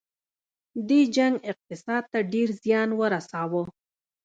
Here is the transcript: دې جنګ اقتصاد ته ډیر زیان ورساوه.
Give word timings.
دې 0.87 0.99
جنګ 1.15 1.35
اقتصاد 1.51 2.03
ته 2.11 2.19
ډیر 2.33 2.49
زیان 2.63 2.89
ورساوه. 2.99 3.63